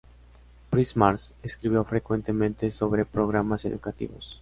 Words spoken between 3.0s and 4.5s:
programas educativos.